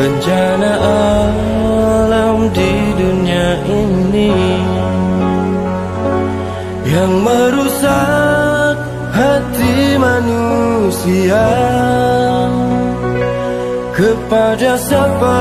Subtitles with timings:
[0.00, 4.32] Bencana alam di dunia ini
[6.88, 8.80] Yang merusak
[9.12, 11.52] hati manusia.
[13.92, 15.38] Kepada siapa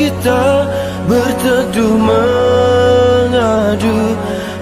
[0.00, 0.64] kita
[1.04, 3.98] berteduh mengadu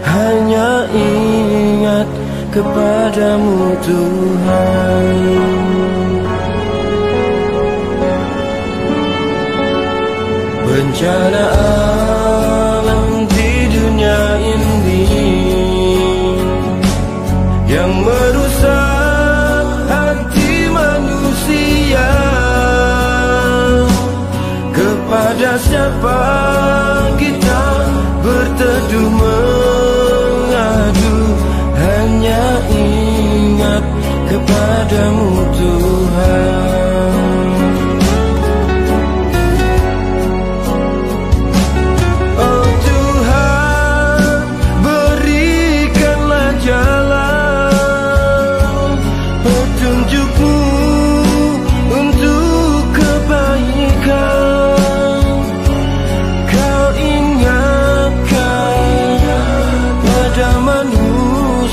[0.03, 2.11] Hanya ingat
[2.51, 5.68] kepadamu Tuhan
[10.89, 11.49] Bencana
[12.81, 15.05] alam di dunia ini
[17.69, 22.09] Yang merusak hati manusia.
[24.73, 26.21] Kepada siapa
[27.21, 27.63] kita
[28.25, 29.09] berteduh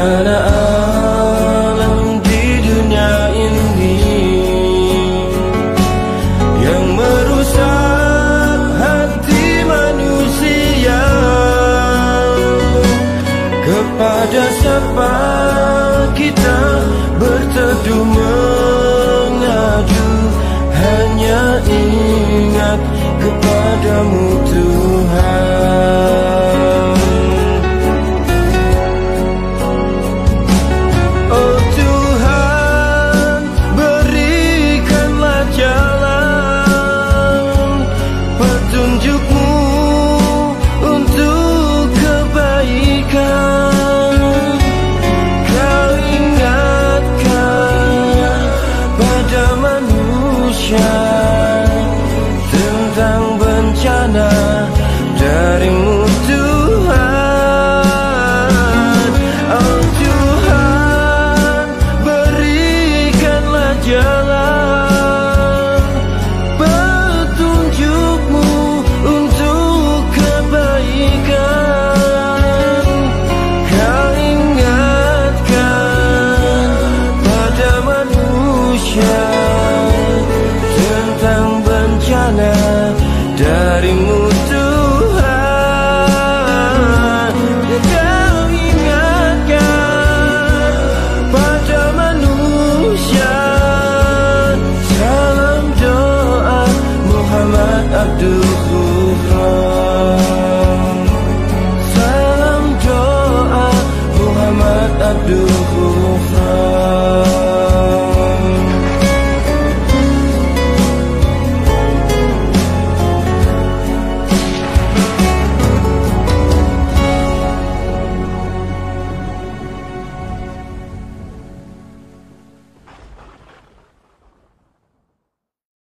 [0.00, 3.98] alam di dunia ini
[6.62, 11.02] yang merusak hati manusia.
[13.66, 15.14] Kepada siapa
[16.14, 16.60] kita
[17.18, 18.06] berteduh